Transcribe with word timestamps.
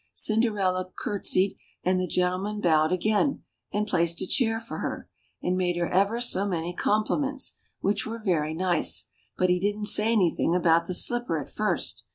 Cinderella 0.15 0.89
courte 0.99 1.27
sied, 1.27 1.53
and 1.83 1.99
the 1.99 2.07
gentleman 2.07 2.59
bowed 2.59 2.91
again, 2.91 3.43
and 3.71 3.85
placed 3.85 4.19
a 4.19 4.25
chair 4.25 4.59
for 4.59 4.79
her, 4.79 5.07
and 5.43 5.55
made 5.55 5.77
her 5.77 5.87
ever 5.87 6.19
so 6.19 6.47
many 6.47 6.73
compliments, 6.73 7.59
which 7.81 8.07
were 8.07 8.17
very 8.17 8.55
nice; 8.55 9.05
but 9.37 9.49
he 9.51 9.59
didn't 9.59 9.85
say 9.85 10.11
anything 10.11 10.55
about 10.55 10.87
the 10.87 10.95
slipper 10.95 11.37
at 11.39 11.51
first. 11.51 12.03